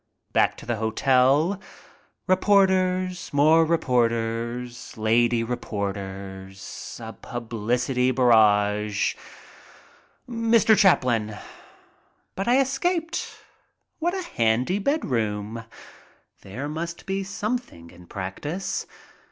Back 0.33 0.57
to 0.57 0.65
the 0.65 0.77
hotel. 0.77 1.61
Reporters. 2.25 3.31
More 3.31 3.63
reporters. 3.63 4.97
Lady 4.97 5.43
reporters. 5.43 6.99
A 7.03 7.13
publicity 7.13 8.09
barrage. 8.09 9.13
"Mr. 10.27 10.75
Chaplin—" 10.75 11.37
But 12.35 12.47
I 12.47 12.59
escaped. 12.59 13.43
What 13.99 14.15
a 14.15 14.23
handy 14.27 14.79
bedroom! 14.79 15.65
There 16.41 16.67
must 16.67 17.05
be 17.05 17.23
something 17.23 17.91
in 17.91 18.07
practice. 18.07 18.87